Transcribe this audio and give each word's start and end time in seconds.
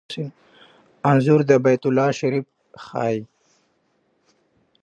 انځور 1.09 1.41
د 1.49 1.51
بیت 1.63 1.83
الله 1.87 2.07
شریف 2.19 2.45
ښيي. 2.85 3.17